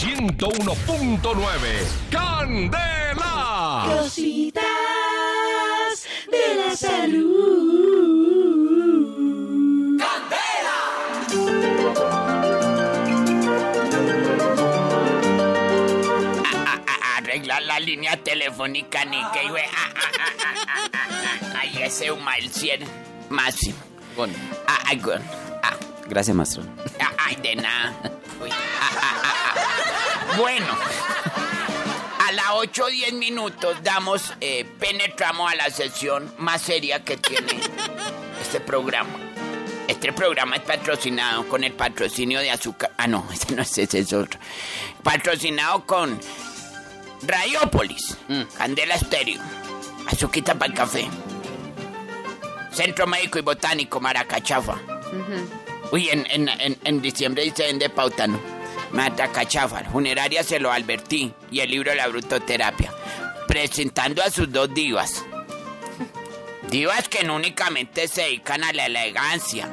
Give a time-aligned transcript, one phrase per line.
[0.00, 1.20] 101.9.
[2.10, 3.84] ¡Candela!
[3.86, 4.62] Cositas
[6.30, 7.94] de la salud.
[17.16, 19.64] arreglar la línea telefónica ni que güey.
[19.64, 21.58] Ah, ah, ah, ah, ah, ah.
[21.60, 22.80] Ay, ese huma el 100
[23.30, 23.78] máximo.
[24.66, 25.18] Ah, ay, güey.
[25.62, 25.76] Ah,
[26.08, 26.62] Gracias, maestro.
[27.00, 27.92] ah, ay, de nada.
[28.42, 29.43] Uy, ah, ah, ah, ah.
[30.36, 30.66] Bueno,
[32.26, 37.16] a las 8 o 10 minutos damos, eh, penetramos a la sesión más seria que
[37.16, 37.60] tiene
[38.40, 39.16] este programa.
[39.86, 42.90] Este programa es patrocinado con el patrocinio de azúcar.
[42.96, 44.40] Ah, no, ese no es ese, es otro.
[45.04, 46.18] Patrocinado con
[47.22, 48.16] Radiópolis,
[48.56, 49.40] Candela Estéreo,
[50.06, 51.08] Azuquita para el café,
[52.72, 54.78] Centro Médico y Botánico Maracachafa.
[55.92, 57.88] Uy, en, en, en, en diciembre dice en de
[58.94, 59.10] Pautano.
[59.10, 62.92] Matacachafa, funeraria se lo advertí y el libro La Brutoterapia.
[63.46, 65.24] Presentando a sus dos divas.
[66.70, 69.68] Divas que no únicamente se dedican a la elegancia,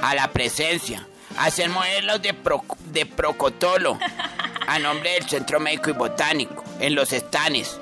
[0.00, 3.98] a la presencia, a hacer modelos de, pro- de procotolo
[4.66, 7.78] a nombre del Centro Médico y Botánico, en los estanes.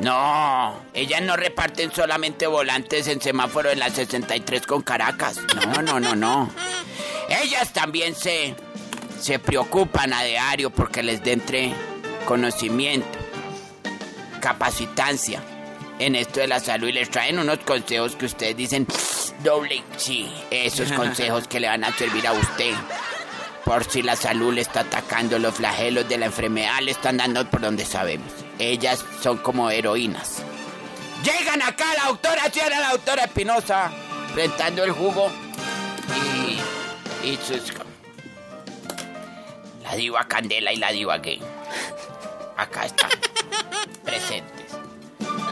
[0.00, 5.38] No, ellas no reparten solamente volantes en semáforo en la 63 con Caracas.
[5.66, 6.50] No, no, no, no.
[7.28, 8.54] Ellas también se,
[9.24, 11.72] se preocupan a diario porque les entre
[12.26, 13.18] conocimiento,
[14.38, 15.40] capacitancia
[15.98, 18.86] en esto de la salud y les traen unos consejos que ustedes dicen
[19.42, 22.74] doble, sí, esos consejos que le van a servir a usted.
[23.64, 27.48] Por si la salud le está atacando, los flagelos de la enfermedad le están dando
[27.48, 28.30] por donde sabemos.
[28.58, 30.42] Ellas son como heroínas.
[31.24, 33.90] Llegan acá la doctora Sierra, la doctora Espinosa,
[34.34, 35.32] rentando el jugo
[36.14, 37.83] y, y sus...
[39.94, 41.40] La diva Candela y la diva Gay.
[42.56, 43.10] Acá están,
[44.04, 44.66] presentes.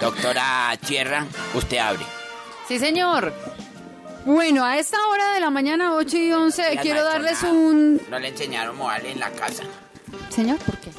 [0.00, 2.04] Doctora Sierra, usted abre.
[2.66, 3.32] Sí, señor.
[4.24, 7.54] Bueno, a esta hora de la mañana, 8 y 11, Días, quiero maestro, darles nada.
[7.54, 8.00] un...
[8.10, 9.62] No le enseñaron modal en la casa.
[10.28, 10.90] Señor, ¿por qué?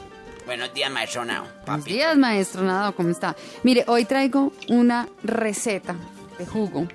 [0.46, 1.46] Buenos días, maestro Nao.
[1.66, 3.36] Buenos días, maestro Nado, ¿cómo está?
[3.64, 5.98] Mire, hoy traigo una receta
[6.38, 6.88] de jugo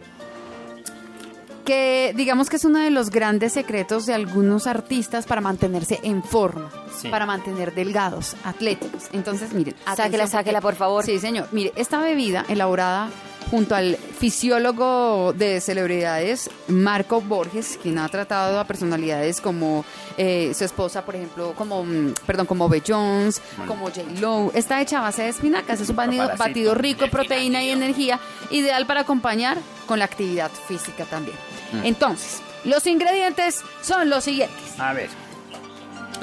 [1.68, 6.22] que digamos que es uno de los grandes secretos de algunos artistas para mantenerse en
[6.22, 7.08] forma, Sí.
[7.08, 9.04] para mantener delgados, atléticos.
[9.12, 11.04] Entonces, miren, Sáquela, atención, sáquela, por favor.
[11.04, 11.46] Sí, señor.
[11.52, 13.10] Mire, esta bebida elaborada
[13.50, 19.84] junto al fisiólogo de celebridades Marco Borges, quien ha tratado a personalidades como
[20.16, 22.82] eh, su esposa, por ejemplo, como mm, perdón, como B.
[22.86, 24.02] Jones, como J.
[24.20, 24.50] Lo.
[24.54, 28.18] Está hecha a base de espinacas, es un batido rico en proteína y energía,
[28.50, 31.36] ideal para acompañar con la actividad física también.
[31.84, 34.78] Entonces, los ingredientes son los siguientes.
[34.78, 35.08] A ver.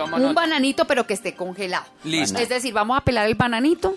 [0.03, 0.33] Un nota.
[0.33, 1.85] bananito, pero que esté congelado.
[2.03, 2.37] Listo.
[2.39, 3.95] Es decir, vamos a pelar el bananito,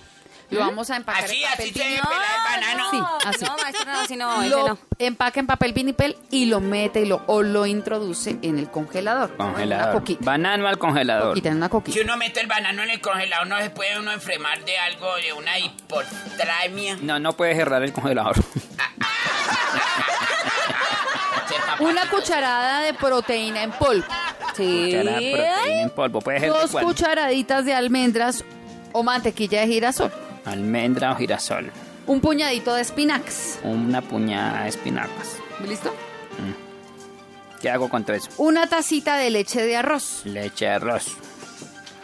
[0.51, 2.01] lo vamos a empacar Así, en así se vinipel.
[2.09, 2.91] pelar el banano.
[2.91, 3.45] Sí, así.
[3.45, 4.79] No, maestro, no, así no, Lo no.
[5.01, 9.33] empaca en papel vinipel y lo mete y lo, o lo introduce en el congelador.
[9.39, 9.95] Una Congelador.
[9.95, 10.25] coquita.
[10.25, 11.29] Banano al congelador.
[11.31, 11.95] Coquita, en una coquita.
[11.95, 15.17] Si uno mete el banano en el congelador, no se puede uno enfermar de algo,
[15.17, 16.97] de una hipotermia.
[17.03, 18.37] No, no puedes cerrar el congelador.
[21.81, 24.05] Una cucharada de proteína en polvo.
[24.57, 24.85] Sí.
[24.87, 26.21] Cucharada de proteína en polvo.
[26.21, 26.85] Puede ser de Dos cuál.
[26.85, 28.45] cucharaditas de almendras
[28.93, 30.13] o mantequilla de girasol.
[30.45, 31.71] Almendra o girasol.
[32.07, 33.59] Un puñadito de espinacas.
[33.63, 35.37] Una puñada de espinacas.
[35.67, 35.95] ¿Listo?
[37.61, 38.31] ¿Qué hago con todo eso?
[38.39, 40.23] Una tacita de leche de arroz.
[40.25, 41.17] Leche de arroz.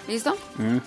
[0.09, 0.37] ¿Listo?
[0.57, 0.79] Mm.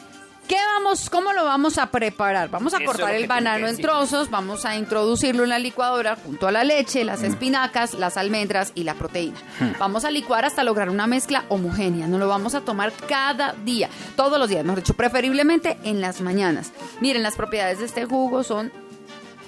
[0.47, 2.49] ¿Qué vamos, cómo lo vamos a preparar?
[2.49, 6.47] Vamos a Eso cortar el banano en trozos, vamos a introducirlo en la licuadora junto
[6.47, 9.37] a la leche, las espinacas, las almendras y la proteína.
[9.77, 12.07] Vamos a licuar hasta lograr una mezcla homogénea.
[12.07, 16.21] No lo vamos a tomar cada día, todos los días, mejor dicho, preferiblemente en las
[16.21, 16.71] mañanas.
[17.01, 18.71] Miren, las propiedades de este jugo son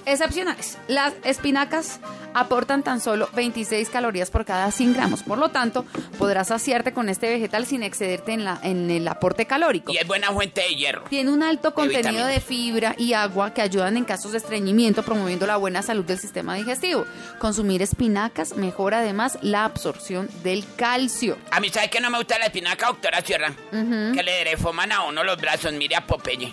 [0.06, 0.78] excepcionales.
[0.88, 2.00] Las espinacas
[2.34, 5.22] aportan tan solo 26 calorías por cada 100 gramos.
[5.22, 5.84] Por lo tanto,
[6.18, 9.92] podrás saciarte con este vegetal sin excederte en, la, en el aporte calórico.
[9.92, 11.04] Y es buena fuente de hierro.
[11.08, 15.46] Tiene un alto contenido de fibra y agua que ayudan en casos de estreñimiento, promoviendo
[15.46, 17.06] la buena salud del sistema digestivo.
[17.38, 21.36] Consumir espinacas mejora además la absorción del calcio.
[21.50, 23.52] A mí, ¿sabe que no me gusta la espinaca, doctora Sierra?
[23.70, 25.72] Que le deforman a uno los brazos.
[25.72, 26.52] Mire a Popeye.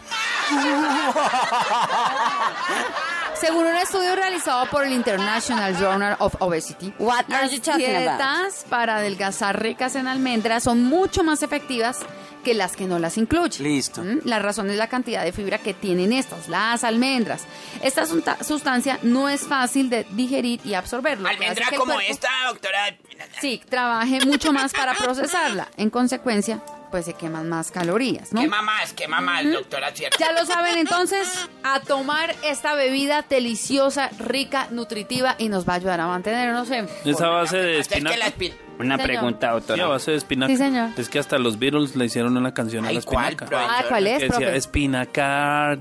[3.40, 8.98] Según un estudio realizado por el International Journal of Obesity, What are las dietas para
[8.98, 12.00] adelgazar ricas en almendras son mucho más efectivas
[12.44, 13.64] que las que no las incluyen.
[13.64, 14.02] Listo.
[14.02, 14.20] ¿Mm?
[14.24, 17.44] La razón es la cantidad de fibra que tienen estas, las almendras.
[17.84, 18.06] Esta
[18.42, 21.20] sustancia no es fácil de digerir y absorber.
[21.20, 22.96] lo que hace Almendra como cuerpo- esta, doctora.
[23.42, 25.68] Sí, trabaje mucho más para procesarla.
[25.78, 26.62] En consecuencia,
[26.92, 28.42] pues se queman más calorías, ¿no?
[28.42, 30.16] Quema más, quema más, doctora Sierra.
[30.20, 31.28] Ya lo saben entonces,
[31.64, 36.66] a tomar esta bebida deliciosa, rica, nutritiva y nos va a ayudar a mantener, no
[36.66, 36.88] sé.
[37.06, 38.28] Esa base de espinaca.
[38.28, 38.56] espina...
[38.80, 39.08] Una Señor.
[39.08, 39.88] pregunta, Sí, a doctora.
[39.88, 40.52] base de espinaca.
[40.52, 40.90] Sí, señor.
[40.98, 43.46] Es que hasta los Beatles le hicieron una canción a la ¿cuál, espinaca.
[43.48, 43.66] profe?
[43.68, 44.52] Ah, ¿cuál es, que decía,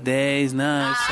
[0.03, 0.97] days, nights.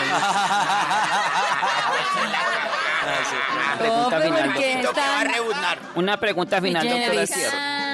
[3.45, 5.77] Una pregunta final, ¿por qué Esto que va a están- rebuznar.
[5.95, 7.84] Una pregunta final, doctora.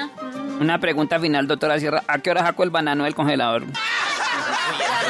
[0.62, 2.04] Una pregunta final, doctora Sierra.
[2.06, 3.64] ¿A qué hora saco el banano del congelador?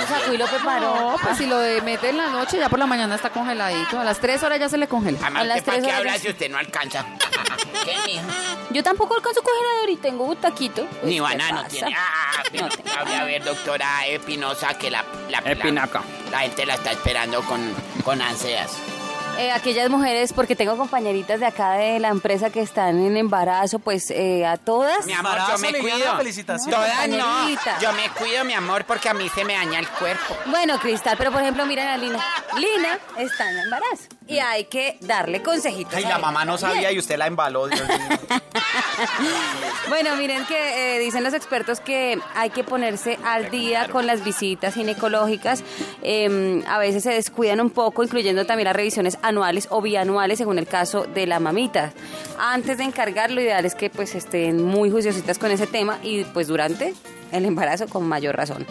[0.09, 0.95] Sacó y lo preparó.
[1.13, 4.01] No, pues si lo de mete en la noche, ya por la mañana está congeladito.
[4.01, 5.19] A las 3 horas ya se le congela.
[5.21, 7.05] Además, A las ¿usted para tres qué horas habla si usted no alcanza?
[7.85, 8.23] ¿Qué, mija?
[8.71, 10.87] Yo tampoco alcanzo congelador y tengo un taquito.
[10.87, 11.95] Pues, Ni ¿qué banano tiene.
[11.97, 12.91] Ah, No tengo.
[13.21, 16.03] a ver, doctora Espinosa, que la, la, la- Espinaca.
[16.31, 18.73] la gente la está esperando con, con ansias.
[19.38, 23.79] Eh, aquellas mujeres, porque tengo compañeritas de acá de la empresa que están en embarazo,
[23.79, 25.06] pues eh, a todas.
[25.06, 26.17] Mi amor, yo me cuido.
[26.17, 26.75] felicitaciones.
[26.75, 27.19] Todas no.
[27.19, 27.79] Compañerita.
[27.81, 30.37] Yo me cuido, mi amor, porque a mí se me daña el cuerpo.
[30.46, 32.25] Bueno, Cristal, pero por ejemplo, miren a Lina.
[32.56, 35.94] Lina está en embarazo y hay que darle consejitos.
[35.94, 37.99] Ay, a la ella mamá no sabía y usted la embaló, Dios mío.
[39.88, 44.25] Bueno, miren que eh, dicen los expertos que hay que ponerse al día con las
[44.25, 45.62] visitas ginecológicas.
[46.02, 50.59] Eh, a veces se descuidan un poco, incluyendo también las revisiones anuales o bianuales, según
[50.59, 51.93] el caso de la mamita.
[52.39, 56.25] Antes de encargar, lo ideal es que pues estén muy juiciositas con ese tema y
[56.25, 56.95] pues durante
[57.31, 58.67] el embarazo con mayor razón.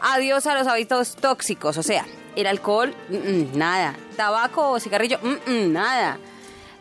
[0.00, 2.04] Adiós a los hábitos tóxicos, o sea,
[2.36, 2.94] el alcohol,
[3.54, 3.94] nada.
[4.16, 6.18] Tabaco o cigarrillo, nada.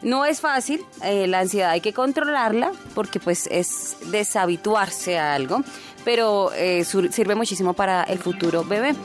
[0.03, 5.63] No es fácil, eh, la ansiedad hay que controlarla porque pues es deshabituarse a algo,
[6.03, 8.95] pero eh, sirve muchísimo para el futuro bebé.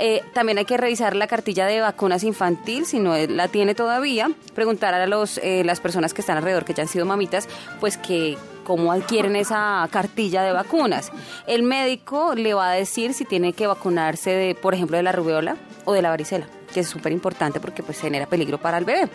[0.00, 4.30] Eh, también hay que revisar la cartilla de vacunas infantil, si no la tiene todavía,
[4.54, 7.48] preguntar a los, eh, las personas que están alrededor, que ya han sido mamitas,
[7.80, 11.10] pues que cómo adquieren esa cartilla de vacunas.
[11.48, 15.10] El médico le va a decir si tiene que vacunarse de, por ejemplo, de la
[15.10, 18.84] rubiola o de la varicela, que es súper importante porque pues genera peligro para el
[18.84, 19.08] bebé.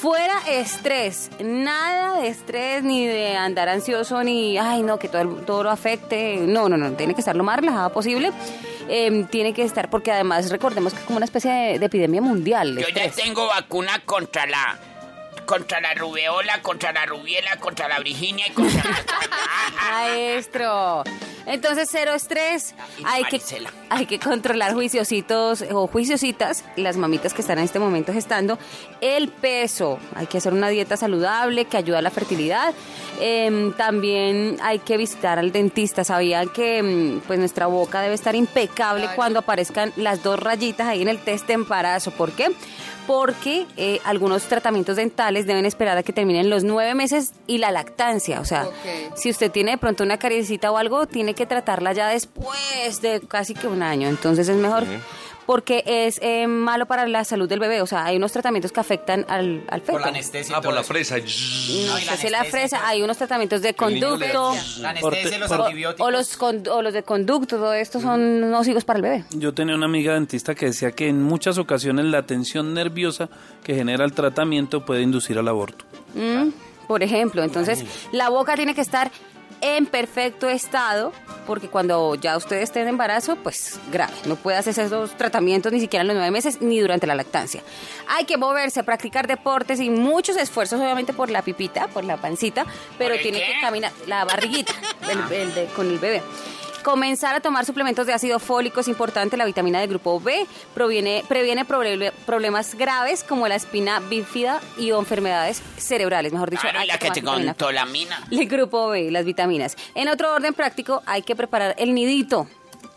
[0.00, 5.62] Fuera estrés, nada de estrés ni de andar ansioso ni, ay no, que todo, todo
[5.62, 6.38] lo afecte.
[6.38, 8.32] No, no, no, tiene que estar lo más relajada posible.
[8.88, 12.22] Em, tiene que estar, porque además recordemos que es como una especie de, de epidemia
[12.22, 12.78] mundial.
[12.78, 14.78] Yo ya tengo vacuna contra la
[15.44, 19.04] contra la rubeola, contra la rubiela, contra la virginia y contra la...
[19.90, 21.04] Maestro.
[21.50, 22.74] Entonces, cero estrés.
[23.04, 23.40] Hay que,
[23.88, 28.58] hay que controlar juiciositos o juiciositas, las mamitas que están en este momento gestando,
[29.00, 29.98] el peso.
[30.14, 32.72] Hay que hacer una dieta saludable que ayuda a la fertilidad.
[33.20, 36.04] Em, también hay que visitar al dentista.
[36.04, 41.02] Sabían que em, pues nuestra boca debe estar impecable cuando aparezcan las dos rayitas ahí
[41.02, 42.12] en el test de embarazo.
[42.12, 42.50] ¿Por qué?
[43.06, 47.72] Porque eh, algunos tratamientos dentales deben esperar a que terminen los nueve meses y la
[47.72, 48.40] lactancia.
[48.40, 48.68] O sea,
[49.16, 53.20] si usted tiene de pronto una cariecita o algo, tiene que tratarla ya después de
[53.26, 54.08] casi que un año.
[54.08, 54.84] Entonces es mejor
[55.46, 57.82] porque es eh, malo para la salud del bebé.
[57.82, 59.92] O sea, hay unos tratamientos que afectan al, al feto.
[59.92, 60.56] Por la anestesia.
[60.56, 61.16] Ah, por la fresa.
[61.16, 61.30] No No, y
[62.02, 62.42] sé la si la anestesia,
[62.78, 64.54] fresa, hay unos tratamientos de conducto.
[64.78, 66.06] La anestesia, te- los por- antibióticos.
[66.06, 69.24] O los, con- o los de conducto, todo esto son nocivos para el bebé.
[69.30, 73.28] Yo tenía una amiga dentista que decía que en muchas ocasiones la tensión nerviosa
[73.64, 75.84] que genera el tratamiento puede inducir al aborto.
[76.14, 76.50] Mm,
[76.86, 79.10] Por ejemplo, entonces la boca tiene que estar
[79.60, 81.12] en perfecto estado,
[81.46, 85.80] porque cuando ya usted esté en embarazo, pues grave, no puede hacerse esos tratamientos ni
[85.80, 87.62] siquiera en los nueve meses ni durante la lactancia.
[88.08, 92.64] Hay que moverse, practicar deportes y muchos esfuerzos, obviamente por la pipita, por la pancita,
[92.98, 93.46] pero tiene qué?
[93.54, 94.72] que caminar, la barriguita
[95.10, 96.22] el- el de- con el bebé.
[96.82, 99.36] Comenzar a tomar suplementos de ácido fólico es importante.
[99.36, 104.90] La vitamina del grupo B proviene, previene proble- problemas graves como la espina bífida y
[104.92, 106.32] o enfermedades cerebrales.
[106.32, 108.22] Mejor dicho, Claro, la que te contó la mina.
[108.30, 109.76] El grupo B, las vitaminas.
[109.94, 112.48] En otro orden práctico, hay que preparar el nidito.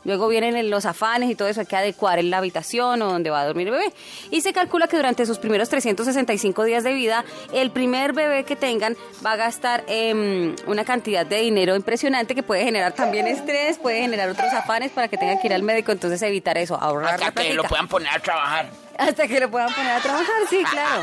[0.05, 3.29] Luego vienen los afanes y todo eso, hay que adecuar en la habitación o donde
[3.29, 3.93] va a dormir el bebé.
[4.31, 8.55] Y se calcula que durante sus primeros 365 días de vida, el primer bebé que
[8.55, 8.95] tengan
[9.25, 14.01] va a gastar em, una cantidad de dinero impresionante que puede generar también estrés, puede
[14.01, 15.91] generar otros afanes para que tengan que ir al médico.
[15.91, 18.82] Entonces evitar eso, ahorrar Hasta la que lo puedan poner a trabajar.
[18.97, 21.01] Hasta que lo puedan poner a trabajar, sí, claro.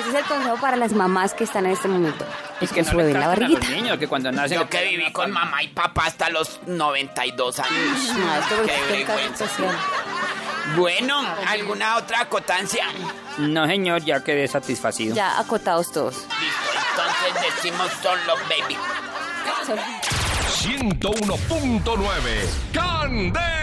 [0.00, 2.24] Ese es el consejo para las mamás que están en este momento.
[2.24, 3.80] Y Pues que con no le la canten a los barriguita.
[3.82, 4.58] niños, que cuando nacen...
[4.58, 8.14] Yo que viví con mamá y papá hasta los 92 años.
[8.18, 9.44] Maestro, porque Qué es vergüenza.
[10.76, 12.84] Bueno, ¿alguna otra acotancia?
[13.38, 15.14] No, señor, ya quedé satisfacido.
[15.14, 16.16] Ya acotados todos.
[16.16, 16.34] Listo,
[16.90, 18.76] entonces decimos solo baby.
[20.48, 22.48] 101.9.
[22.72, 23.55] ¡Candela!